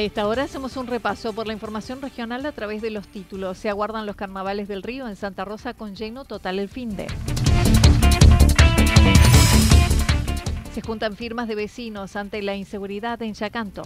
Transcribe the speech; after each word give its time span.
A 0.00 0.02
esta 0.02 0.26
hora 0.26 0.44
hacemos 0.44 0.78
un 0.78 0.86
repaso 0.86 1.34
por 1.34 1.46
la 1.46 1.52
información 1.52 2.00
regional 2.00 2.46
a 2.46 2.52
través 2.52 2.80
de 2.80 2.88
los 2.88 3.06
títulos. 3.06 3.58
Se 3.58 3.68
aguardan 3.68 4.06
los 4.06 4.16
carnavales 4.16 4.66
del 4.66 4.82
río 4.82 5.06
en 5.06 5.14
Santa 5.14 5.44
Rosa 5.44 5.74
con 5.74 5.94
lleno 5.94 6.24
total 6.24 6.58
el 6.58 6.70
fin 6.70 6.96
de. 6.96 7.06
Se 10.72 10.80
juntan 10.80 11.16
firmas 11.16 11.48
de 11.48 11.54
vecinos 11.54 12.16
ante 12.16 12.40
la 12.40 12.56
inseguridad 12.56 13.20
en 13.20 13.34
Yacanto. 13.34 13.82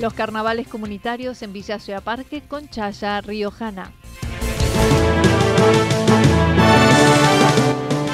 Los 0.00 0.14
carnavales 0.14 0.68
comunitarios 0.68 1.42
en 1.42 1.52
Villa 1.52 1.78
Ciudad 1.78 2.02
Parque 2.02 2.40
con 2.40 2.70
Chaya 2.70 3.20
Riojana. 3.20 3.92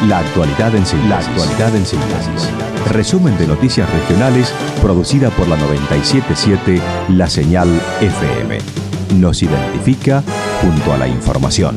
La 0.08 0.18
actualidad 0.18 0.74
en 0.74 0.84
síntesis. 0.84 1.08
La 1.08 1.18
actualidad 1.18 1.76
en 1.76 1.86
síntesis. 1.86 2.50
Resumen 2.90 3.38
de 3.38 3.46
noticias 3.46 3.88
regionales 3.88 4.52
producida 4.80 5.30
por 5.30 5.46
la 5.46 5.56
977 5.56 6.80
La 7.10 7.28
Señal 7.28 7.68
FM. 8.00 8.58
Nos 9.20 9.44
identifica 9.44 10.24
junto 10.60 10.92
a 10.92 10.98
la 10.98 11.06
información. 11.06 11.76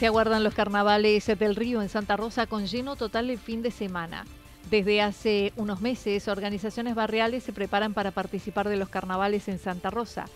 Se 0.00 0.06
aguardan 0.06 0.42
los 0.42 0.54
carnavales 0.54 1.26
del 1.26 1.54
río 1.54 1.80
en 1.80 1.88
Santa 1.88 2.16
Rosa 2.16 2.46
con 2.46 2.66
lleno 2.66 2.96
total 2.96 3.30
el 3.30 3.38
fin 3.38 3.62
de 3.62 3.70
semana. 3.70 4.24
Desde 4.68 5.02
hace 5.02 5.52
unos 5.56 5.80
meses, 5.80 6.28
organizaciones 6.28 6.94
barriales 6.94 7.42
se 7.42 7.52
preparan 7.52 7.92
para 7.94 8.10
participar 8.12 8.68
de 8.68 8.76
los 8.76 8.88
carnavales 8.88 9.48
en 9.48 9.58
Santa 9.58 9.90
Rosa. 9.90 10.26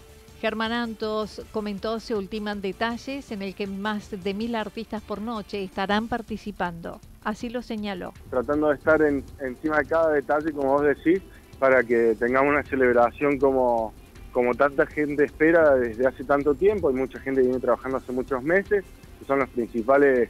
Germán 0.40 0.72
Antos 0.72 1.42
comentó 1.52 2.00
se 2.00 2.14
ultiman 2.14 2.60
detalles 2.60 3.30
en 3.30 3.42
el 3.42 3.54
que 3.54 3.66
más 3.66 4.10
de 4.10 4.34
mil 4.34 4.54
artistas 4.56 5.02
por 5.02 5.20
noche 5.20 5.62
estarán 5.62 6.08
participando. 6.08 7.00
Así 7.22 7.48
lo 7.48 7.62
señaló. 7.62 8.12
Tratando 8.28 8.68
de 8.68 8.74
estar 8.74 9.00
en- 9.02 9.24
encima 9.40 9.78
de 9.78 9.84
cada 9.86 10.10
detalle, 10.10 10.52
como 10.52 10.72
vos 10.72 10.82
decís, 10.82 11.22
para 11.58 11.82
que 11.84 12.16
tengamos 12.18 12.50
una 12.50 12.62
celebración 12.64 13.38
como, 13.38 13.94
como 14.32 14.54
tanta 14.54 14.84
gente 14.86 15.24
espera 15.24 15.76
desde 15.76 16.06
hace 16.06 16.24
tanto 16.24 16.54
tiempo. 16.54 16.88
Hay 16.88 16.94
mucha 16.94 17.20
gente 17.20 17.40
que 17.40 17.46
viene 17.46 17.60
trabajando 17.60 17.98
hace 17.98 18.12
muchos 18.12 18.42
meses, 18.42 18.84
que 19.18 19.24
son 19.24 19.38
los 19.38 19.48
principales 19.48 20.28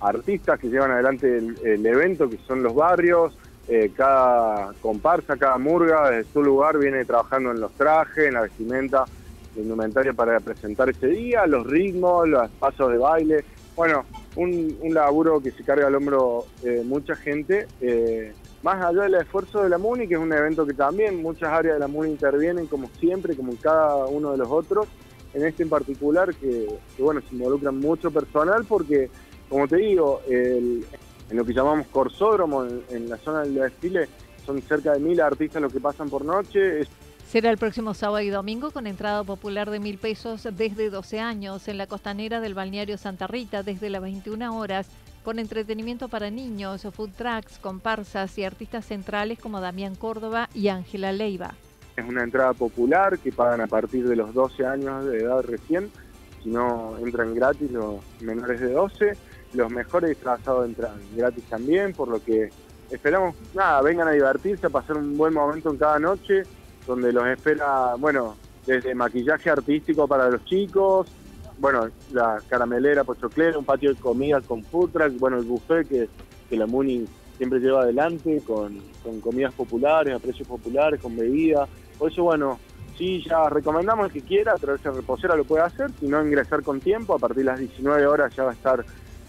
artistas 0.00 0.58
que 0.58 0.68
llevan 0.68 0.90
adelante 0.90 1.36
el, 1.36 1.86
evento, 1.86 2.28
que 2.28 2.38
son 2.46 2.62
los 2.62 2.74
barrios. 2.74 3.36
Eh, 3.68 3.92
cada 3.96 4.72
comparsa, 4.80 5.36
cada 5.36 5.56
murga, 5.58 6.10
desde 6.10 6.32
su 6.32 6.42
lugar, 6.42 6.78
viene 6.78 7.04
trabajando 7.04 7.52
en 7.52 7.60
los 7.60 7.72
trajes, 7.72 8.26
en 8.26 8.34
la 8.34 8.42
vestimenta, 8.42 9.04
indumentaria 9.54 10.12
para 10.12 10.40
presentar 10.40 10.90
ese 10.90 11.06
día, 11.06 11.46
los 11.46 11.66
ritmos, 11.66 12.28
los 12.28 12.50
pasos 12.52 12.90
de 12.90 12.98
baile. 12.98 13.44
Bueno, 13.76 14.04
un, 14.36 14.76
laburo 14.92 15.40
que 15.40 15.52
se 15.52 15.62
carga 15.62 15.86
al 15.86 15.94
hombro 15.94 16.46
eh, 16.64 16.82
mucha 16.84 17.14
gente. 17.14 17.68
eh, 17.80 18.32
más 18.62 18.84
allá 18.84 19.02
del 19.02 19.14
esfuerzo 19.14 19.62
de 19.62 19.70
la 19.70 19.78
MUNI, 19.78 20.06
que 20.06 20.14
es 20.14 20.20
un 20.20 20.32
evento 20.32 20.66
que 20.66 20.74
también 20.74 21.22
muchas 21.22 21.50
áreas 21.50 21.74
de 21.74 21.80
la 21.80 21.88
MUNI 21.88 22.10
intervienen, 22.10 22.66
como 22.66 22.90
siempre, 22.98 23.34
como 23.34 23.52
en 23.52 23.56
cada 23.56 24.04
uno 24.06 24.32
de 24.32 24.38
los 24.38 24.48
otros. 24.48 24.86
En 25.32 25.46
este 25.46 25.62
en 25.62 25.70
particular, 25.70 26.34
que, 26.34 26.66
que, 26.96 27.02
bueno, 27.02 27.20
se 27.26 27.34
involucran 27.34 27.78
mucho 27.78 28.10
personal, 28.10 28.64
porque, 28.68 29.08
como 29.50 29.68
te 29.68 29.76
digo, 29.76 30.22
el- 30.28 30.86
en 31.28 31.36
lo 31.36 31.44
que 31.44 31.52
llamamos 31.52 31.86
corsódromo, 31.88 32.64
en, 32.64 32.82
en 32.88 33.08
la 33.10 33.18
zona 33.18 33.42
del 33.42 33.54
desfile, 33.54 34.08
son 34.46 34.60
cerca 34.62 34.94
de 34.94 35.00
mil 35.00 35.20
artistas 35.20 35.60
los 35.60 35.70
que 35.72 35.78
pasan 35.80 36.08
por 36.08 36.24
noche. 36.24 36.80
Es 36.80 36.88
Será 37.28 37.50
el 37.50 37.58
próximo 37.58 37.94
sábado 37.94 38.20
y 38.22 38.30
domingo 38.30 38.72
con 38.72 38.88
entrada 38.88 39.22
popular 39.22 39.70
de 39.70 39.78
mil 39.78 39.98
pesos 39.98 40.48
desde 40.56 40.90
12 40.90 41.20
años 41.20 41.68
en 41.68 41.78
la 41.78 41.86
costanera 41.86 42.40
del 42.40 42.54
balneario 42.54 42.98
Santa 42.98 43.28
Rita 43.28 43.62
desde 43.62 43.88
las 43.90 44.02
21 44.02 44.58
horas 44.58 44.88
con 45.22 45.38
entretenimiento 45.38 46.08
para 46.08 46.30
niños, 46.30 46.82
food 46.92 47.10
trucks, 47.16 47.58
comparsas 47.60 48.36
y 48.38 48.42
artistas 48.44 48.86
centrales 48.86 49.38
como 49.38 49.60
Damián 49.60 49.94
Córdoba 49.94 50.48
y 50.54 50.66
Ángela 50.68 51.12
Leiva. 51.12 51.54
Es 51.96 52.04
una 52.08 52.24
entrada 52.24 52.52
popular 52.54 53.18
que 53.20 53.30
pagan 53.30 53.60
a 53.60 53.66
partir 53.68 54.08
de 54.08 54.16
los 54.16 54.34
12 54.34 54.66
años 54.66 55.04
de 55.04 55.18
edad 55.18 55.42
recién, 55.42 55.88
si 56.42 56.48
no 56.48 56.96
entran 56.98 57.32
gratis 57.36 57.70
los 57.70 57.96
menores 58.20 58.60
de 58.60 58.72
12, 58.72 59.12
los 59.52 59.70
mejores 59.70 60.10
disfrazados 60.10 60.66
entran 60.66 60.92
gratis 61.14 61.44
también, 61.44 61.92
por 61.92 62.08
lo 62.08 62.22
que 62.22 62.50
esperamos, 62.90 63.34
nada, 63.54 63.82
vengan 63.82 64.08
a 64.08 64.12
divertirse, 64.12 64.66
a 64.66 64.70
pasar 64.70 64.96
un 64.96 65.16
buen 65.16 65.34
momento 65.34 65.70
en 65.70 65.76
cada 65.76 65.98
noche, 65.98 66.42
donde 66.86 67.12
los 67.12 67.26
espera, 67.26 67.94
bueno, 67.96 68.36
desde 68.66 68.94
maquillaje 68.94 69.50
artístico 69.50 70.06
para 70.06 70.28
los 70.28 70.44
chicos, 70.44 71.08
bueno, 71.58 71.88
la 72.12 72.40
caramelera, 72.48 73.04
pochoclera, 73.04 73.58
un 73.58 73.64
patio 73.64 73.92
de 73.92 74.00
comida 74.00 74.40
con 74.40 74.64
food 74.64 74.90
truck, 74.90 75.18
bueno, 75.18 75.36
el 75.38 75.44
buffet 75.44 75.86
que, 75.86 76.08
que 76.48 76.56
la 76.56 76.66
MUNI 76.66 77.06
siempre 77.36 77.60
lleva 77.60 77.82
adelante 77.82 78.42
con, 78.46 78.78
con 79.02 79.20
comidas 79.20 79.52
populares, 79.54 80.14
a 80.14 80.18
precios 80.18 80.48
populares, 80.48 81.00
con 81.00 81.16
bebidas. 81.16 81.68
Por 81.98 82.10
eso, 82.10 82.22
bueno, 82.22 82.58
sí, 82.96 83.22
ya 83.26 83.48
recomendamos 83.48 84.06
el 84.06 84.12
que 84.12 84.22
quiera, 84.22 84.54
traerse 84.54 84.88
a 84.88 84.92
reposera 84.92 85.36
lo 85.36 85.44
puede 85.44 85.64
hacer, 85.64 85.90
si 86.00 86.06
no 86.06 86.24
ingresar 86.24 86.62
con 86.62 86.80
tiempo, 86.80 87.14
a 87.14 87.18
partir 87.18 87.38
de 87.38 87.44
las 87.44 87.58
19 87.58 88.06
horas 88.06 88.34
ya 88.34 88.44
va 88.44 88.50
a 88.50 88.54
estar 88.54 88.84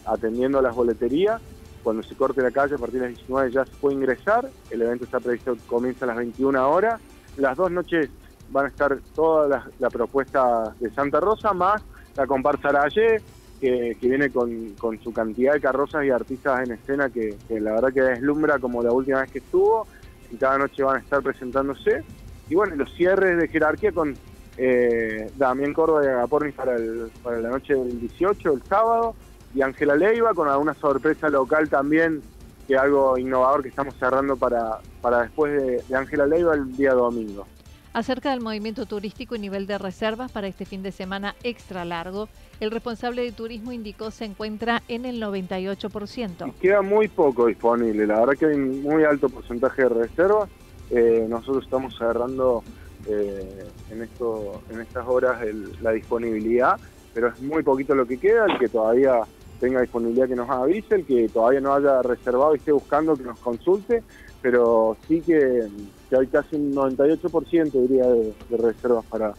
atendiendo 0.06 0.62
las 0.62 0.76
boleterías. 0.76 1.42
Cuando 1.84 2.04
se 2.04 2.16
corte 2.16 2.42
la 2.42 2.52
calle, 2.52 2.76
a 2.76 2.78
partir 2.78 3.02
de 3.02 3.08
las 3.08 3.18
19 3.18 3.52
ya 3.52 3.66
se 3.66 3.72
puede 3.78 3.96
ingresar. 3.96 4.50
El 4.70 4.82
evento 4.84 5.06
está 5.06 5.20
previsto 5.20 5.58
comienza 5.68 6.06
a 6.06 6.10
las 6.10 6.18
21 6.18 6.70
horas. 6.70 7.02
Las 7.38 7.58
dos 7.58 7.72
noches 7.72 8.10
van 8.52 8.66
a 8.66 8.70
estar 8.70 8.98
toda 9.16 9.48
la, 9.48 9.68
la 9.80 9.90
propuesta 9.90 10.76
de 10.80 10.92
Santa 10.92 11.20
Rosa, 11.20 11.54
más 11.54 11.82
la 12.16 12.28
comparsa 12.28 12.70
Araye, 12.70 13.22
que, 13.60 13.96
que 14.00 14.08
viene 14.08 14.30
con, 14.30 14.72
con 14.78 15.02
su 15.02 15.14
cantidad 15.14 15.54
de 15.54 15.62
carrozas 15.62 16.04
y 16.06 16.10
artistas 16.10 16.68
en 16.68 16.74
escena 16.74 17.10
que, 17.10 17.36
que 17.48 17.60
la 17.60 17.74
verdad 17.74 17.94
que 17.94 18.02
deslumbra 18.02 18.60
como 18.60 18.84
la 18.84 18.92
última 18.92 19.22
vez 19.22 19.32
que 19.32 19.40
estuvo. 19.40 19.88
Y 20.32 20.36
cada 20.38 20.58
noche 20.58 20.84
van 20.84 20.98
a 20.98 21.00
estar 21.00 21.22
presentándose. 21.22 22.04
Y 22.50 22.56
bueno, 22.56 22.76
los 22.76 22.94
cierres 22.94 23.38
de 23.38 23.48
jerarquía 23.48 23.92
con 23.92 24.16
eh, 24.58 25.32
Damián 25.38 25.74
Córdoba 25.74 26.04
y 26.04 26.08
Agapornis 26.08 26.54
para, 26.56 26.76
el, 26.76 27.12
para 27.24 27.40
la 27.40 27.50
noche 27.50 27.74
del 27.76 28.00
18, 28.00 28.54
el 28.54 28.64
sábado, 28.64 29.16
y 29.54 29.62
Ángela 29.62 29.96
Leiva 29.96 30.34
con 30.34 30.48
alguna 30.48 30.74
sorpresa 30.74 31.30
local 31.30 31.70
también, 31.70 32.22
que 32.68 32.78
algo 32.78 33.18
innovador 33.18 33.64
que 33.64 33.70
estamos 33.70 33.96
cerrando 33.96 34.38
para, 34.38 34.80
para 35.02 35.24
después 35.24 35.52
de 35.54 35.84
de 35.88 35.96
Ángela 35.96 36.26
Leiva 36.26 36.54
el 36.54 36.76
día 36.76 36.94
domingo. 36.94 37.46
Acerca 37.94 38.32
del 38.32 38.40
movimiento 38.40 38.86
turístico 38.86 39.36
y 39.36 39.40
nivel 39.40 39.68
de 39.68 39.78
reservas 39.78 40.32
para 40.32 40.48
este 40.48 40.64
fin 40.64 40.82
de 40.82 40.94
semana 40.94 41.36
extra 41.44 41.84
largo, 41.84 42.30
el 42.62 42.72
responsable 42.72 43.22
de 43.22 43.34
turismo 43.34 43.74
indicó 43.74 44.12
se 44.12 44.24
encuentra 44.24 44.82
en 44.88 45.06
el 45.06 45.22
98%. 45.22 46.54
Queda 46.62 46.82
muy 46.82 47.10
poco 47.10 47.48
disponible, 47.48 48.08
la 48.08 48.22
verdad 48.22 48.38
que 48.38 48.46
hay 48.46 48.56
un 48.56 48.82
muy 48.82 49.04
alto 49.04 49.28
porcentaje 49.28 49.82
de 49.82 49.90
reservas. 49.90 50.50
Eh, 50.90 51.26
nosotros 51.28 51.66
estamos 51.66 51.98
cerrando 51.98 52.64
eh, 53.08 53.68
en, 53.90 54.04
esto, 54.04 54.62
en 54.70 54.80
estas 54.80 55.06
horas 55.06 55.40
la 55.82 55.92
disponibilidad, 55.92 56.80
pero 57.14 57.30
es 57.30 57.42
muy 57.42 57.64
poquito 57.64 57.96
lo 57.96 58.06
que 58.06 58.18
queda, 58.18 58.46
el 58.46 58.60
que 58.60 58.70
todavía 58.70 59.22
tenga 59.60 59.82
disponibilidad 59.82 60.28
que 60.28 60.36
nos 60.36 60.50
avise, 60.50 60.96
el 60.96 61.06
que 61.06 61.30
todavía 61.30 61.62
no 61.62 61.74
haya 61.74 62.02
reservado 62.02 62.56
y 62.56 62.58
esté 62.58 62.72
buscando 62.72 63.16
que 63.16 63.24
nos 63.24 63.40
consulte, 63.40 64.04
pero 64.42 64.98
sí 65.08 65.22
que 65.22 65.68
que 66.12 66.18
hay 66.18 66.28
casi 66.28 66.58
un 66.58 66.76
98% 66.76 67.72
diría 67.72 68.06
de, 68.06 68.34
reservas 68.58 69.06
para, 69.06 69.34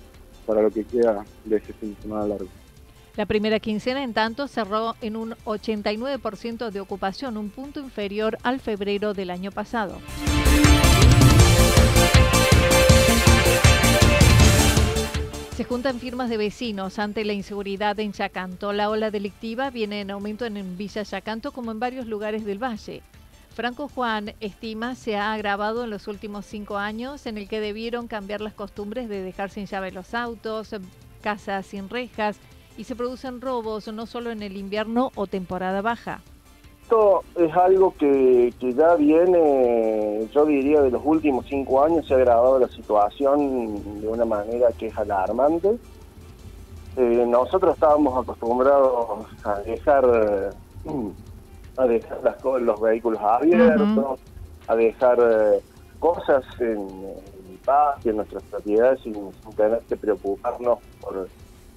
para 0.46 0.62
lo 0.62 0.70
que 0.70 0.84
queda 0.84 1.22
de 1.44 1.56
ese 1.56 1.74
fin 1.74 1.94
de 1.94 2.00
semana 2.00 2.26
largo. 2.26 2.48
La 3.14 3.26
primera 3.26 3.60
quincena, 3.60 4.02
en 4.02 4.14
tanto, 4.14 4.48
cerró 4.48 4.94
en 5.02 5.16
un 5.16 5.32
89% 5.44 6.70
de 6.70 6.80
ocupación, 6.80 7.36
un 7.36 7.50
punto 7.50 7.80
inferior 7.80 8.38
al 8.42 8.58
febrero 8.58 9.12
del 9.12 9.28
año 9.28 9.52
pasado. 9.52 9.98
Se 15.62 15.68
juntan 15.68 16.00
firmas 16.00 16.28
de 16.28 16.38
vecinos 16.38 16.98
ante 16.98 17.24
la 17.24 17.34
inseguridad 17.34 18.00
en 18.00 18.10
Chacanto. 18.10 18.72
La 18.72 18.90
ola 18.90 19.12
delictiva 19.12 19.70
viene 19.70 20.00
en 20.00 20.10
aumento 20.10 20.44
en 20.44 20.76
Villa 20.76 21.04
Chacanto 21.04 21.52
como 21.52 21.70
en 21.70 21.78
varios 21.78 22.08
lugares 22.08 22.44
del 22.44 22.60
valle. 22.60 23.00
Franco 23.54 23.86
Juan 23.86 24.34
estima 24.40 24.96
se 24.96 25.14
ha 25.16 25.32
agravado 25.32 25.84
en 25.84 25.90
los 25.90 26.08
últimos 26.08 26.46
cinco 26.46 26.78
años 26.78 27.26
en 27.26 27.38
el 27.38 27.46
que 27.46 27.60
debieron 27.60 28.08
cambiar 28.08 28.40
las 28.40 28.54
costumbres 28.54 29.08
de 29.08 29.22
dejar 29.22 29.50
sin 29.50 29.66
llave 29.66 29.92
los 29.92 30.14
autos, 30.14 30.70
casas 31.22 31.64
sin 31.64 31.88
rejas 31.88 32.38
y 32.76 32.82
se 32.82 32.96
producen 32.96 33.40
robos 33.40 33.86
no 33.86 34.06
solo 34.06 34.32
en 34.32 34.42
el 34.42 34.56
invierno 34.56 35.12
o 35.14 35.28
temporada 35.28 35.80
baja. 35.80 36.22
Esto 36.82 37.24
es 37.36 37.54
algo 37.56 37.94
que, 37.96 38.52
ya 38.60 38.94
viene, 38.96 40.28
yo 40.32 40.44
diría, 40.44 40.82
de 40.82 40.90
los 40.90 41.02
últimos 41.04 41.46
cinco 41.46 41.82
años 41.82 42.06
se 42.06 42.14
ha 42.14 42.16
agravado 42.18 42.58
la 42.58 42.68
situación 42.68 44.00
de 44.00 44.08
una 44.08 44.24
manera 44.24 44.68
que 44.72 44.88
es 44.88 44.98
alarmante. 44.98 45.78
Eh, 46.96 47.24
nosotros 47.26 47.74
estábamos 47.74 48.22
acostumbrados 48.22 49.26
a 49.44 49.60
dejar 49.60 50.52
a 51.76 51.86
dejar 51.86 52.22
las, 52.22 52.44
los 52.44 52.80
vehículos 52.80 53.20
abiertos, 53.20 54.20
a 54.68 54.76
dejar 54.76 55.18
eh, 55.20 55.60
cosas 55.98 56.44
en, 56.60 56.80
el 56.80 57.58
patio, 57.64 58.10
en 58.10 58.16
nuestras 58.18 58.42
propiedades, 58.44 59.00
sin, 59.00 59.14
tener 59.56 59.80
que 59.88 59.96
preocuparnos 59.96 60.78
por 61.00 61.28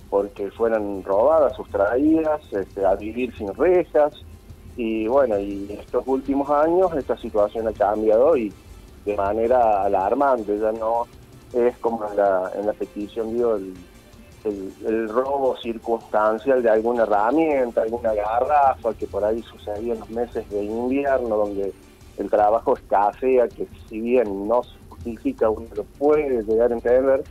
porque 0.10 0.52
fueran 0.52 1.04
robadas, 1.04 1.56
sustraídas, 1.56 2.42
este, 2.54 2.86
a 2.86 2.96
vivir 2.96 3.36
sin 3.36 3.54
rejas. 3.54 4.14
Y 4.78 5.08
bueno, 5.08 5.40
y 5.40 5.68
estos 5.80 6.04
últimos 6.06 6.50
años 6.50 6.92
esta 6.96 7.18
situación 7.18 7.68
ha 7.68 7.74
cambiado 7.74 8.36
y 8.36 8.52
de 9.06 9.16
manera 9.16 9.84
alarmante, 9.84 10.58
ya 10.60 10.72
no 10.72 11.06
es 11.54 11.78
como 11.78 12.10
en 12.10 12.18
la, 12.18 12.52
en 12.56 12.66
la 12.66 12.74
petición 12.74 13.30
el 13.30 13.74
el, 14.46 15.10
robo 15.10 15.58
circunstancial 15.58 16.62
de 16.62 16.70
alguna 16.70 17.04
herramienta, 17.04 17.82
alguna 17.82 18.14
garrafa 18.14 18.94
que 18.94 19.08
por 19.08 19.24
ahí 19.24 19.42
sucedía 19.44 19.94
en 19.94 20.00
los 20.00 20.10
meses 20.10 20.50
de 20.50 20.64
invierno, 20.64 21.38
donde 21.38 21.74
el 22.18 22.30
trabajo 22.30 22.76
escasea, 22.76 23.48
que 23.48 23.68
si 23.90 24.00
bien 24.00 24.48
no 24.48 24.64
se 24.64 24.78
justifica, 24.90 25.50
uno 25.50 25.68
lo 25.76 25.84
puede 25.84 26.44
llegar 26.44 26.72
a 26.72 26.76
entender, 26.76 27.24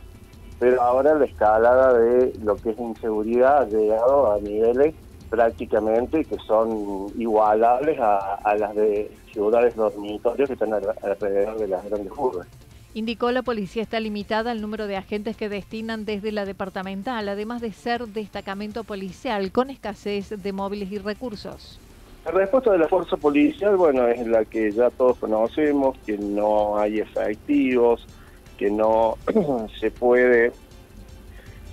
pero 0.59 0.81
ahora 0.81 1.15
la 1.15 1.25
escalada 1.25 1.93
de 1.93 2.33
lo 2.43 2.55
que 2.55 2.71
es 2.71 2.79
inseguridad 2.79 3.63
ha 3.63 3.65
llegado 3.65 4.31
a 4.31 4.39
niveles 4.39 4.93
prácticamente 5.29 6.23
que 6.25 6.37
son 6.47 7.11
igualables 7.17 7.99
a, 7.99 8.35
a 8.35 8.55
las 8.55 8.75
de 8.75 9.11
ciudades 9.31 9.75
dormitorios 9.75 10.47
que 10.47 10.53
están 10.53 10.73
alrededor 10.73 11.57
de 11.57 11.67
las 11.67 11.83
grandes 11.85 12.11
urbes. 12.15 12.47
Indicó 12.93 13.31
la 13.31 13.41
policía 13.41 13.83
está 13.83 13.99
limitada 13.99 14.51
al 14.51 14.61
número 14.61 14.87
de 14.87 14.95
agentes 14.95 15.35
que 15.35 15.49
destinan 15.49 16.05
desde 16.05 16.31
la 16.31 16.45
departamental, 16.45 17.27
además 17.27 17.61
de 17.61 17.73
ser 17.73 18.07
destacamento 18.07 18.85
policial 18.85 19.51
con 19.51 19.69
escasez 19.69 20.29
de 20.29 20.53
móviles 20.53 20.89
y 20.93 20.99
recursos. 20.99 21.77
La 22.23 22.31
respuesta 22.31 22.71
de 22.71 22.77
la 22.77 22.87
fuerza 22.87 23.17
policial, 23.17 23.75
bueno, 23.75 24.07
es 24.07 24.25
la 24.25 24.45
que 24.45 24.71
ya 24.71 24.89
todos 24.91 25.17
conocemos, 25.17 25.97
que 26.05 26.17
no 26.17 26.77
hay 26.77 26.99
efectivos, 26.99 28.07
que 28.57 28.71
no 28.71 29.17
se 29.79 29.91
puede 29.91 30.53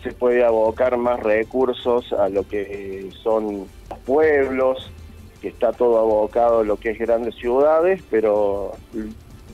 se 0.02 0.12
puede 0.12 0.44
abocar 0.44 0.96
más 0.96 1.20
recursos 1.20 2.12
a 2.12 2.28
lo 2.28 2.46
que 2.46 3.10
son 3.22 3.66
los 3.90 3.98
pueblos, 4.00 4.90
que 5.40 5.48
está 5.48 5.72
todo 5.72 5.98
abocado 5.98 6.60
a 6.60 6.64
lo 6.64 6.76
que 6.76 6.90
es 6.90 6.98
grandes 6.98 7.34
ciudades, 7.36 8.02
pero 8.10 8.72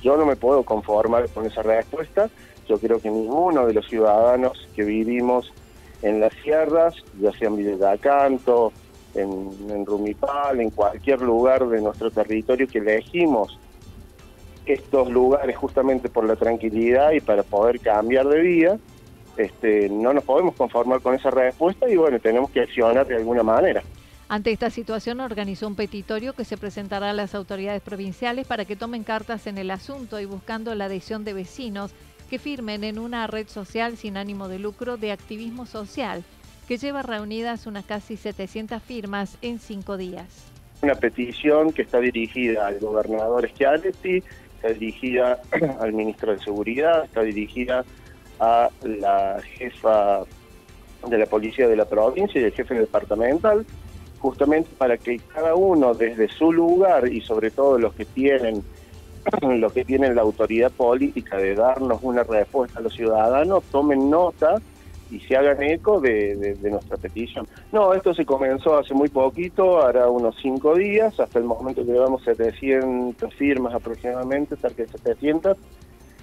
yo 0.02 0.16
no 0.16 0.26
me 0.26 0.36
puedo 0.36 0.62
conformar 0.62 1.28
con 1.30 1.46
esa 1.46 1.62
respuesta. 1.62 2.30
Yo 2.68 2.78
creo 2.78 3.00
que 3.00 3.10
ninguno 3.10 3.66
de 3.66 3.74
los 3.74 3.86
ciudadanos 3.88 4.68
que 4.74 4.84
vivimos 4.84 5.52
en 6.02 6.20
las 6.20 6.32
sierras, 6.42 6.94
ya 7.20 7.32
sea 7.32 7.48
en 7.48 7.56
Villa 7.56 7.96
Canto, 7.98 8.72
en, 9.14 9.50
en 9.70 9.86
Rumipal, 9.86 10.60
en 10.60 10.70
cualquier 10.70 11.20
lugar 11.22 11.66
de 11.66 11.80
nuestro 11.80 12.10
territorio 12.10 12.68
que 12.68 12.78
elegimos 12.78 13.58
estos 14.66 15.10
lugares 15.10 15.56
justamente 15.56 16.08
por 16.08 16.24
la 16.24 16.36
tranquilidad 16.36 17.12
y 17.12 17.20
para 17.20 17.42
poder 17.42 17.80
cambiar 17.80 18.28
de 18.28 18.40
vida, 18.40 18.78
este, 19.38 19.88
no 19.88 20.12
nos 20.12 20.24
podemos 20.24 20.54
conformar 20.54 21.00
con 21.00 21.14
esa 21.14 21.30
respuesta 21.30 21.88
y 21.88 21.96
bueno, 21.96 22.18
tenemos 22.18 22.50
que 22.50 22.60
accionar 22.60 23.06
de 23.06 23.16
alguna 23.16 23.42
manera. 23.42 23.82
Ante 24.28 24.52
esta 24.52 24.68
situación 24.68 25.20
organizó 25.20 25.66
un 25.66 25.74
petitorio 25.74 26.34
que 26.34 26.44
se 26.44 26.58
presentará 26.58 27.10
a 27.10 27.14
las 27.14 27.34
autoridades 27.34 27.80
provinciales 27.80 28.46
para 28.46 28.66
que 28.66 28.76
tomen 28.76 29.04
cartas 29.04 29.46
en 29.46 29.56
el 29.56 29.70
asunto 29.70 30.20
y 30.20 30.26
buscando 30.26 30.74
la 30.74 30.84
adhesión 30.84 31.24
de 31.24 31.32
vecinos 31.32 31.92
que 32.28 32.38
firmen 32.38 32.84
en 32.84 32.98
una 32.98 33.26
red 33.26 33.48
social 33.48 33.96
sin 33.96 34.18
ánimo 34.18 34.48
de 34.48 34.58
lucro 34.58 34.98
de 34.98 35.12
activismo 35.12 35.64
social 35.64 36.24
que 36.66 36.76
lleva 36.76 37.00
reunidas 37.00 37.66
unas 37.66 37.86
casi 37.86 38.18
700 38.18 38.82
firmas 38.82 39.38
en 39.40 39.58
cinco 39.58 39.96
días. 39.96 40.26
Una 40.82 40.94
petición 40.94 41.72
que 41.72 41.82
está 41.82 41.98
dirigida 41.98 42.66
al 42.66 42.78
gobernador 42.78 43.48
Schiaretti, 43.48 44.22
está 44.56 44.68
dirigida 44.68 45.40
al 45.80 45.94
ministro 45.94 46.32
de 46.32 46.38
Seguridad, 46.40 47.04
está 47.04 47.22
dirigida 47.22 47.86
a 48.40 48.70
la 48.82 49.40
jefa 49.56 50.20
de 51.08 51.18
la 51.18 51.26
policía 51.26 51.68
de 51.68 51.76
la 51.76 51.84
provincia 51.84 52.40
y 52.40 52.44
el 52.44 52.52
jefe 52.52 52.74
departamental 52.74 53.64
justamente 54.18 54.70
para 54.76 54.96
que 54.96 55.18
cada 55.32 55.54
uno 55.54 55.94
desde 55.94 56.28
su 56.28 56.52
lugar 56.52 57.08
y 57.08 57.20
sobre 57.20 57.50
todo 57.50 57.78
los 57.78 57.94
que 57.94 58.04
tienen 58.04 58.62
los 59.42 59.72
que 59.72 59.84
tienen 59.84 60.14
la 60.14 60.22
autoridad 60.22 60.70
política 60.72 61.36
de 61.36 61.54
darnos 61.54 62.00
una 62.02 62.24
respuesta 62.24 62.78
a 62.80 62.82
los 62.82 62.94
ciudadanos 62.94 63.64
tomen 63.70 64.10
nota 64.10 64.56
y 65.10 65.20
se 65.20 65.36
hagan 65.36 65.62
eco 65.62 66.00
de, 66.00 66.56
nuestra 66.62 66.98
petición. 66.98 67.46
No, 67.72 67.94
esto 67.94 68.12
se 68.12 68.26
comenzó 68.26 68.76
hace 68.76 68.92
muy 68.92 69.08
poquito, 69.08 69.80
hará 69.80 70.10
unos 70.10 70.36
cinco 70.42 70.74
días, 70.74 71.18
hasta 71.18 71.38
el 71.38 71.46
momento 71.46 71.82
llevamos 71.82 72.22
700 72.24 73.34
firmas 73.34 73.74
aproximadamente, 73.74 74.56
cerca 74.56 74.82
de 74.82 74.88
700, 74.88 75.56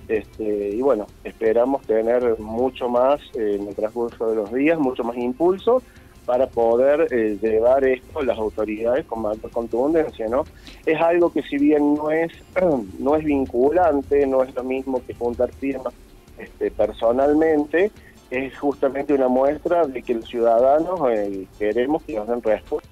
este, 0.07 0.69
y 0.69 0.81
bueno, 0.81 1.07
esperamos 1.23 1.81
tener 1.83 2.39
mucho 2.39 2.89
más 2.89 3.19
en 3.33 3.67
el 3.67 3.75
transcurso 3.75 4.29
de 4.29 4.35
los 4.35 4.53
días, 4.53 4.79
mucho 4.79 5.03
más 5.03 5.17
impulso, 5.17 5.81
para 6.25 6.47
poder 6.47 7.07
eh, 7.11 7.37
llevar 7.41 7.83
esto 7.85 8.19
a 8.19 8.23
las 8.23 8.37
autoridades 8.37 9.05
con 9.05 9.21
mayor 9.21 9.51
contundencia, 9.51 10.27
¿no? 10.27 10.43
Es 10.85 10.99
algo 10.99 11.31
que 11.31 11.43
si 11.43 11.57
bien 11.57 11.93
no 11.93 12.09
es 12.11 12.31
no 12.99 13.15
es 13.15 13.23
vinculante, 13.23 14.25
no 14.25 14.43
es 14.43 14.53
lo 14.55 14.63
mismo 14.63 15.01
que 15.05 15.13
juntar 15.13 15.51
firmas 15.51 15.93
este, 16.37 16.71
personalmente, 16.71 17.91
es 18.31 18.57
justamente 18.57 19.13
una 19.13 19.27
muestra 19.27 19.85
de 19.85 20.01
que 20.01 20.15
los 20.15 20.27
ciudadanos 20.27 20.99
eh, 21.11 21.47
queremos 21.59 22.03
que 22.03 22.15
nos 22.15 22.27
den 22.27 22.41
respuesta. 22.41 22.89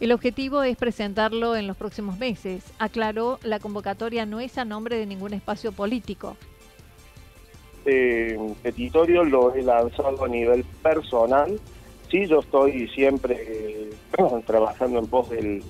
El 0.00 0.12
objetivo 0.12 0.62
es 0.62 0.78
presentarlo 0.78 1.56
en 1.56 1.66
los 1.66 1.76
próximos 1.76 2.18
meses. 2.18 2.64
Aclaró, 2.78 3.38
la 3.42 3.58
convocatoria 3.58 4.24
no 4.24 4.40
es 4.40 4.56
a 4.56 4.64
nombre 4.64 4.96
de 4.96 5.04
ningún 5.04 5.34
espacio 5.34 5.72
político. 5.72 6.38
Eh, 7.84 8.38
petitorio 8.62 9.24
lo 9.24 9.54
he 9.54 9.62
lanzado 9.62 10.24
a 10.24 10.28
nivel 10.28 10.64
personal, 10.82 11.58
sí, 12.10 12.26
yo 12.26 12.40
estoy 12.40 12.88
siempre 12.88 13.36
eh, 13.40 13.90
trabajando 14.46 14.98
en 14.98 15.06
pos 15.06 15.30
del 15.30 15.62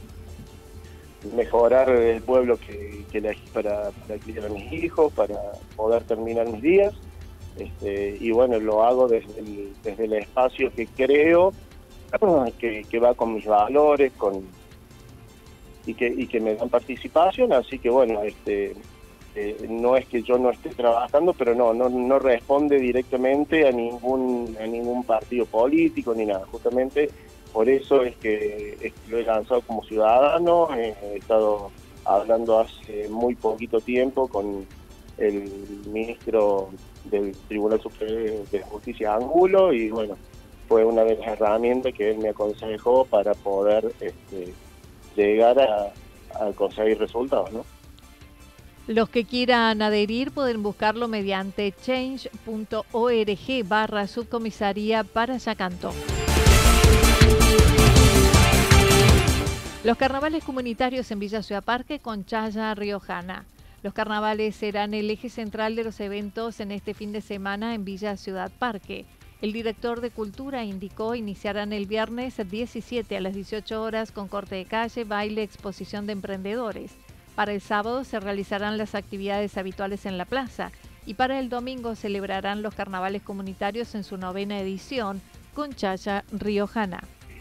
mejorar 1.37 1.91
el 1.91 2.23
pueblo 2.23 2.59
que, 2.59 3.05
elegí 3.13 3.47
para, 3.53 3.91
criar 4.25 4.47
a 4.47 4.49
mis 4.49 4.73
hijos, 4.73 5.13
para 5.13 5.37
poder 5.77 6.03
terminar 6.05 6.49
mis 6.49 6.63
días. 6.63 6.95
Este, 7.59 8.17
y 8.19 8.31
bueno, 8.31 8.59
lo 8.59 8.85
hago 8.85 9.07
desde 9.07 10.05
el 10.05 10.13
espacio 10.15 10.73
que 10.73 10.87
creo, 10.87 11.53
que, 12.59 12.99
va 12.99 13.15
con 13.15 13.35
mis 13.35 13.47
valores, 13.47 14.13
con 14.17 14.43
y 15.87 15.95
que, 15.95 16.09
y 16.09 16.27
que 16.27 16.41
me 16.41 16.55
dan 16.55 16.69
participación, 16.69 17.53
así 17.53 17.79
que 17.79 17.91
bueno, 17.91 18.23
este 18.23 18.75
este, 19.35 19.69
no 19.69 19.97
es 19.97 20.07
que 20.07 20.23
yo 20.23 20.39
no 20.39 20.51
esté 20.51 20.71
trabajando, 20.71 21.35
pero 21.35 21.55
no, 21.55 21.73
no, 21.73 21.89
no 21.89 22.19
responde 22.19 22.79
directamente 22.79 23.67
a 23.69 23.71
ningún, 23.71 24.57
a 24.61 24.67
ningún 24.67 25.05
partido 25.05 25.47
político 25.47 26.15
ni 26.15 26.27
nada. 26.27 26.45
Justamente 26.51 27.11
por 27.53 27.69
eso 27.69 28.03
es 28.03 28.17
que, 28.17 28.93
lo 29.09 29.19
he 29.19 29.25
lanzado 29.25 29.61
como 29.63 29.85
ciudadano, 29.85 30.69
he 30.75 31.17
estado 31.17 31.71
hablando 32.05 32.59
hace 32.59 33.09
muy 33.09 33.37
poquito 33.37 33.81
tiempo 33.81 34.27
con 34.27 34.67
el 35.19 35.49
ministro 35.87 36.71
del 37.05 37.33
Tribunal 37.47 37.81
Superior 37.81 38.49
de 38.51 38.63
Justicia 38.63 39.15
Angulo 39.15 39.73
y 39.73 39.91
bueno, 39.91 40.17
fue 40.71 40.85
una 40.85 41.03
de 41.03 41.17
las 41.17 41.27
herramientas 41.27 41.93
que 41.93 42.13
él 42.13 42.19
me 42.19 42.29
aconsejó 42.29 43.05
para 43.05 43.35
poder 43.35 43.93
este, 43.99 44.55
llegar 45.17 45.59
a, 45.59 45.93
conseguir 46.55 46.97
resultados. 46.97 47.51
Los 48.87 49.09
que 49.09 49.25
quieran 49.25 49.83
adherir 49.83 50.31
pueden 50.31 50.63
buscarlo 50.63 51.09
mediante 51.09 51.73
change.org 51.73 52.85
barra 53.65 54.07
subcomisaría 54.07 55.03
para 55.03 55.39
Yacanto. 55.39 55.93
Los 59.83 59.97
carnavales 59.97 60.45
comunitarios 60.45 61.11
en 61.11 61.19
Villa 61.19 61.43
Ciudad 61.43 61.65
Parque 61.65 61.99
con 61.99 62.25
Chaya 62.25 62.77
Riojana. 62.77 63.45
Los 63.83 63.93
carnavales 63.93 64.55
serán 64.55 64.95
el 64.95 65.11
eje 65.11 65.31
central 65.31 65.75
de 65.75 65.83
los 65.83 65.99
eventos 65.99 66.61
en 66.61 66.71
este 66.71 66.95
fin 66.95 67.11
de 67.11 67.23
semana 67.23 67.75
en 67.75 67.85
Villa 67.85 68.17
Ciudad 68.17 68.53
Parque. 68.57 69.05
El 69.43 69.55
director 69.55 70.03
de 70.03 70.11
Cultura 70.11 70.65
indicó 70.65 71.15
iniciarán 71.15 71.73
el 71.73 71.87
viernes 71.87 72.37
17 72.51 73.17
a 73.17 73.21
las 73.21 73.35
18 73.35 73.83
horas 73.83 74.13
con 74.13 74.29
corte 74.29 74.57
de 74.57 74.67
calle, 74.67 75.05
baile, 75.05 75.43
exposición 75.43 76.07
de 76.07 76.13
emprendedores. 76.13 76.93
Para 77.35 77.53
el 77.53 77.63
sábado 77.63 78.05
se 78.05 78.21
realizarán 78.21 78.77
las 78.77 78.95
actividades 78.95 79.57
habituales 79.57 80.05
en 80.05 80.19
la 80.19 80.27
plaza 80.27 80.73
y 81.07 81.15
para 81.15 81.41
el 81.41 81.49
domingo 81.49 81.95
celebrarán 81.95 82.61
los 82.61 82.75
carnavales 82.75 83.23
comunitarios 83.23 83.95
en 83.95 84.05
su 84.05 84.19
novena 84.19 84.61
edición 84.61 85.23
con 85.55 85.73
Chacha 85.73 86.23
Riojana. 86.33 87.01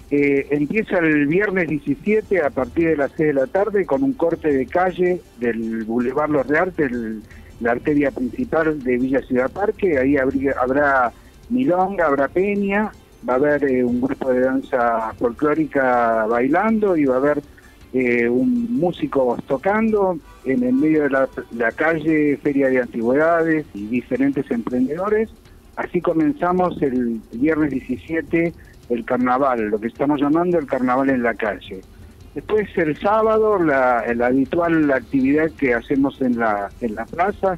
Eh, 0.10 0.48
empieza 0.52 1.00
el 1.00 1.28
viernes 1.28 1.68
17 1.68 2.42
a 2.42 2.50
partir 2.50 2.92
de 2.92 2.98
las 2.98 3.12
6 3.18 3.28
de 3.28 3.34
la 3.34 3.48
tarde 3.48 3.86
con 3.86 4.04
un 4.04 4.14
corte 4.14 4.54
de 4.54 4.66
calle 4.66 5.22
del 5.38 5.84
Boulevard 5.84 6.30
Los 6.30 6.48
Reartes, 6.48 6.92
la 7.60 7.72
arteria 7.72 8.10
principal 8.12 8.82
de 8.82 8.98
Villa 8.98 9.22
Ciudad 9.22 9.52
Parque. 9.52 10.00
Ahí 10.00 10.16
habrá 10.18 11.12
milonga, 11.50 12.06
habrá 12.06 12.28
peña, 12.28 12.92
va 13.28 13.34
a 13.34 13.36
haber 13.38 13.64
eh, 13.66 13.84
un 13.84 14.02
grupo 14.02 14.32
de 14.32 14.42
danza 14.42 15.14
folclórica 15.18 16.26
bailando 16.26 16.96
y 16.96 17.06
va 17.06 17.16
a 17.16 17.18
haber 17.18 17.42
eh, 17.94 18.30
un 18.30 18.68
músico 18.80 19.38
tocando, 19.48 20.20
en 20.46 20.64
el 20.64 20.74
medio 20.74 21.04
de 21.04 21.10
la, 21.10 21.72
calle, 21.72 22.38
feria 22.38 22.70
de 22.70 22.82
antigüedades 22.82 23.66
y 23.74 23.88
diferentes 23.88 24.50
emprendedores. 24.52 25.30
Así 25.76 26.02
comenzamos 26.02 26.82
el 26.82 27.22
viernes 27.34 27.72
17 27.72 28.54
el 28.90 29.06
carnaval, 29.06 29.68
lo 29.68 29.80
que 29.80 29.88
estamos 29.88 30.20
llamando 30.20 30.58
el 30.58 30.66
carnaval 30.66 31.10
en 31.10 31.24
la 31.24 31.34
calle. 31.36 31.82
Después 32.36 32.70
el 32.78 32.96
sábado 32.98 33.60
la, 33.60 34.00
habitual 34.00 34.92
actividad 34.92 35.52
que 35.52 35.74
hacemos 35.74 36.22
en 36.22 36.38
la, 36.38 36.70
en 36.82 36.96
la 36.96 37.06
plaza, 37.06 37.58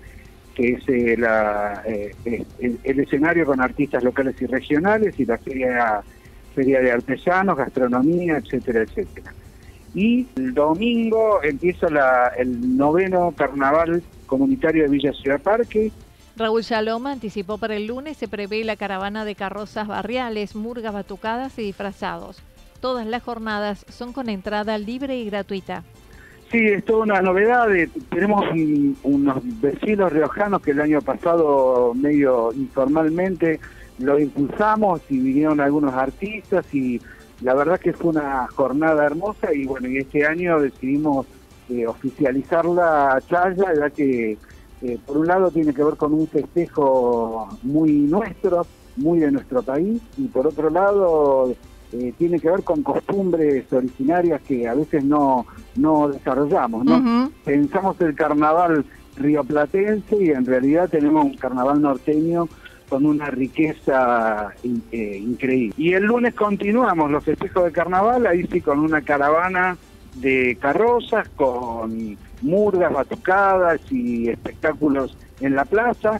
que 0.56 0.74
es 0.74 0.90
eh, 0.90 1.16
la, 1.18 1.84
eh, 1.86 2.12
el, 2.60 3.00
escenario 3.00 3.46
con 3.46 3.62
artistas 3.62 4.04
locales 4.04 4.42
y 4.42 4.46
regionales 4.46 5.20
y 5.20 5.26
la 5.26 5.38
feria, 5.38 6.02
feria 6.54 6.82
de 6.82 6.92
artesanos, 6.92 7.58
gastronomía, 7.58 8.38
etcétera, 8.38 8.82
etcétera. 8.82 9.34
Y 9.94 10.28
el 10.38 10.54
domingo 10.54 11.44
empieza 11.44 11.88
el 12.38 12.78
noveno 12.78 13.34
carnaval 13.36 14.02
comunitario 14.26 14.84
de 14.84 14.90
Villa 14.90 15.12
Ciudad 15.14 15.42
Parque. 15.42 15.92
Raúl 16.38 16.62
Shaloma 16.62 17.12
anticipó 17.12 17.58
para 17.58 17.76
el 17.76 17.88
lunes 17.88 18.18
se 18.18 18.30
prevé 18.30 18.64
la 18.64 18.78
caravana 18.78 19.26
de 19.26 19.36
carrozas 19.36 19.88
barriales, 19.88 20.56
murgas 20.56 20.94
batucadas 20.94 21.58
y 21.60 21.64
disfrazados. 21.64 22.42
Todas 22.80 23.06
las 23.06 23.22
jornadas 23.22 23.86
son 23.90 24.14
con 24.14 24.30
entrada 24.30 24.78
libre 24.78 25.18
y 25.18 25.26
gratuita. 25.26 25.84
Sí, 26.52 26.68
es 26.68 26.84
toda 26.84 27.04
una 27.04 27.22
novedad. 27.22 27.68
Tenemos 28.10 28.44
unos 29.04 29.62
vecinos 29.62 30.12
riojanos 30.12 30.62
que 30.62 30.72
el 30.72 30.82
año 30.82 31.02
pasado 31.02 31.94
medio 31.94 32.52
informalmente 32.52 33.62
lo 34.00 34.20
impulsamos 34.20 35.02
y 35.10 35.18
vinieron 35.20 35.62
algunos 35.62 35.94
artistas 35.94 36.66
y 36.74 37.00
la 37.42 37.54
verdad 37.54 37.80
que 37.80 37.94
fue 37.94 38.12
una 38.12 38.48
jornada 38.48 39.06
hermosa 39.06 39.54
y 39.54 39.66
bueno, 39.66 39.88
y 39.88 40.00
este 40.00 40.26
año 40.26 40.60
decidimos 40.60 41.26
eh, 41.70 41.88
oficializarla 41.88 43.14
a 43.14 43.22
Chaya, 43.22 43.74
ya 43.74 43.90
que 43.90 44.38
eh, 44.82 45.00
por 45.06 45.20
un 45.20 45.28
lado 45.28 45.52
tiene 45.52 45.74
que 45.74 45.84
ver 45.84 45.96
con 45.96 46.14
un 46.14 46.28
festejo 46.28 47.48
muy 47.64 47.92
nuestro, 47.92 48.66
muy 48.98 49.20
de 49.20 49.32
nuestro 49.32 49.62
país, 49.64 50.02
y 50.18 50.28
por 50.28 50.48
otro 50.48 50.70
lado 50.70 51.56
eh, 51.94 52.14
tiene 52.18 52.40
que 52.40 52.50
ver 52.50 52.64
con 52.64 52.84
costumbres 52.84 53.72
originarias 53.72 54.42
que 54.42 54.68
a 54.68 54.74
veces 54.74 55.04
no, 55.04 55.46
no 55.76 56.08
desarrollamos. 56.10 56.86
¿no? 56.86 57.32
Pensamos 57.44 58.00
el 58.02 58.16
carnaval 58.16 58.86
rioplatense 59.18 60.24
y 60.24 60.30
en 60.30 60.46
realidad 60.46 60.90
tenemos 60.90 61.26
un 61.26 61.36
carnaval 61.36 61.82
norteño 61.82 62.48
con 62.88 63.06
una 63.06 63.28
riqueza 63.28 64.54
eh, 64.92 65.18
increíble. 65.22 65.74
Y 65.78 65.94
el 65.94 66.04
lunes 66.04 66.34
continuamos 66.34 67.10
los 67.10 67.24
festejos 67.24 67.66
de 67.66 67.72
carnaval, 67.72 68.28
ahí 68.28 68.46
sí 68.52 68.60
con 68.60 68.80
una 68.80 69.02
caravana 69.02 69.78
de 70.16 70.58
carrozas, 70.60 71.30
con 71.30 72.18
murgas, 72.42 72.92
batucadas 72.92 73.80
y 73.90 74.30
espectáculos 74.30 75.16
en 75.40 75.56
la 75.56 75.66
plaza. 75.66 76.20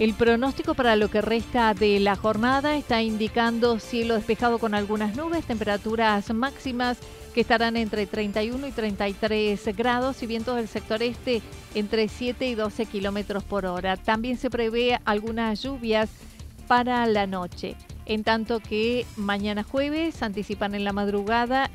El 0.00 0.14
pronóstico 0.14 0.72
para 0.72 0.96
lo 0.96 1.10
que 1.10 1.20
resta 1.20 1.74
de 1.74 2.00
la 2.00 2.16
jornada 2.16 2.74
está 2.74 3.02
indicando 3.02 3.78
cielo 3.78 4.14
despejado 4.14 4.58
con 4.58 4.74
algunas 4.74 5.14
nubes, 5.14 5.44
temperaturas 5.44 6.32
máximas 6.32 6.96
que 7.34 7.42
estarán 7.42 7.76
entre 7.76 8.06
31 8.06 8.66
y 8.66 8.72
33 8.72 9.76
grados 9.76 10.22
y 10.22 10.26
vientos 10.26 10.56
del 10.56 10.68
sector 10.68 11.02
este 11.02 11.42
entre 11.74 12.08
7 12.08 12.48
y 12.48 12.54
12 12.54 12.86
kilómetros 12.86 13.44
por 13.44 13.66
hora. 13.66 13.98
También 13.98 14.38
se 14.38 14.48
prevé 14.48 14.98
algunas 15.04 15.60
lluvias 15.60 16.08
para 16.66 17.04
la 17.04 17.26
noche, 17.26 17.76
en 18.06 18.24
tanto 18.24 18.60
que 18.60 19.04
mañana 19.16 19.64
jueves 19.64 20.22
anticipan 20.22 20.74
en 20.74 20.84
la 20.84 20.94
madrugada 20.94 21.70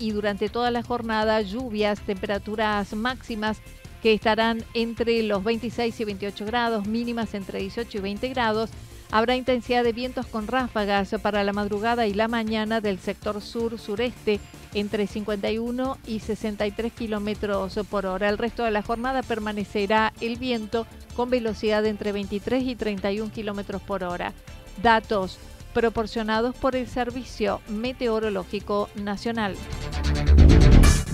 y 0.00 0.10
durante 0.10 0.48
toda 0.48 0.72
la 0.72 0.82
jornada 0.82 1.40
lluvias, 1.40 2.00
temperaturas 2.00 2.94
máximas 2.94 3.58
que 4.02 4.12
estarán 4.12 4.64
entre 4.74 5.22
los 5.22 5.44
26 5.44 6.00
y 6.00 6.04
28 6.04 6.46
grados, 6.46 6.86
mínimas 6.86 7.34
entre 7.34 7.60
18 7.60 7.98
y 7.98 8.00
20 8.00 8.28
grados. 8.28 8.70
Habrá 9.12 9.34
intensidad 9.34 9.82
de 9.82 9.92
vientos 9.92 10.26
con 10.26 10.46
ráfagas 10.46 11.14
para 11.20 11.42
la 11.42 11.52
madrugada 11.52 12.06
y 12.06 12.14
la 12.14 12.28
mañana 12.28 12.80
del 12.80 13.00
sector 13.00 13.42
sur-sureste 13.42 14.38
entre 14.72 15.08
51 15.08 15.98
y 16.06 16.20
63 16.20 16.92
kilómetros 16.92 17.78
por 17.90 18.06
hora. 18.06 18.28
El 18.28 18.38
resto 18.38 18.62
de 18.62 18.70
la 18.70 18.82
jornada 18.82 19.22
permanecerá 19.22 20.12
el 20.20 20.36
viento 20.36 20.86
con 21.16 21.28
velocidad 21.28 21.82
de 21.82 21.88
entre 21.88 22.12
23 22.12 22.62
y 22.62 22.76
31 22.76 23.32
kilómetros 23.32 23.82
por 23.82 24.04
hora. 24.04 24.32
Datos 24.80 25.38
proporcionados 25.74 26.54
por 26.54 26.76
el 26.76 26.86
Servicio 26.86 27.60
Meteorológico 27.68 28.88
Nacional. 28.94 29.56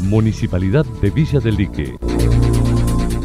Municipalidad 0.00 0.84
de 1.00 1.10
Villa 1.10 1.40
del 1.40 1.56
Lique. 1.56 1.96